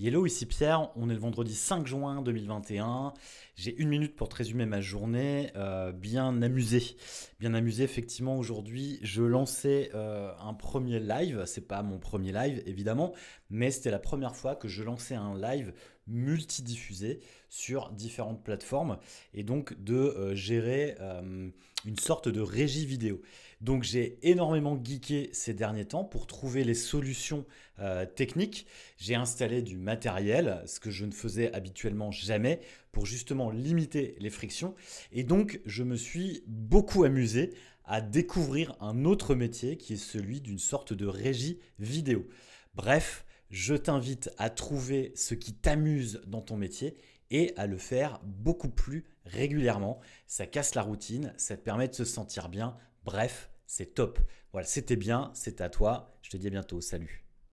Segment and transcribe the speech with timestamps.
[0.00, 3.14] Hello, ici Pierre, on est le vendredi 5 juin 2021.
[3.56, 5.50] J'ai une minute pour te résumer ma journée.
[5.56, 6.96] Euh, bien amusé.
[7.40, 11.42] Bien amusé, effectivement, aujourd'hui, je lançais euh, un premier live.
[11.46, 13.12] C'est pas mon premier live, évidemment,
[13.50, 15.72] mais c'était la première fois que je lançais un live
[16.08, 18.98] multidiffusé sur différentes plateformes
[19.34, 20.96] et donc de euh, gérer
[21.84, 23.20] une sorte de régie vidéo.
[23.60, 27.44] Donc j'ai énormément geeké ces derniers temps pour trouver les solutions
[28.16, 28.66] techniques.
[28.96, 32.60] J'ai installé du matériel, ce que je ne faisais habituellement jamais,
[32.92, 34.74] pour justement limiter les frictions.
[35.12, 37.54] Et donc, je me suis beaucoup amusé
[37.84, 42.26] à découvrir un autre métier qui est celui d'une sorte de régie vidéo.
[42.74, 46.96] Bref, je t'invite à trouver ce qui t'amuse dans ton métier
[47.30, 50.00] et à le faire beaucoup plus régulièrement.
[50.26, 52.76] Ça casse la routine, ça te permet de se sentir bien.
[53.04, 54.18] Bref, c'est top.
[54.52, 56.18] Voilà, c'était bien, c'est à toi.
[56.22, 56.80] Je te dis à bientôt.
[56.80, 57.27] Salut.